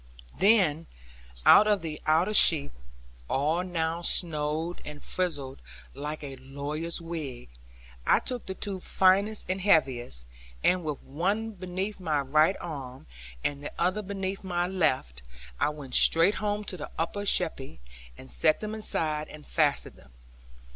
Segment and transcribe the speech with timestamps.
[0.39, 0.87] Then
[1.45, 2.71] of the outer sheep
[3.29, 5.61] (all now snowed and frizzled
[5.93, 7.49] like a lawyer's wig)
[8.07, 10.25] I took the two finest and heaviest,
[10.63, 13.05] and with one beneath my right arm,
[13.43, 15.21] and the other beneath my left,
[15.59, 17.79] I went straight home to the upper sheppey,
[18.17, 20.13] and set them inside and fastened them.